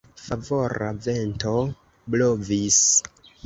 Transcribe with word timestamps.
Favora 0.27 0.87
vento 1.09 1.55
blovis. 2.17 2.83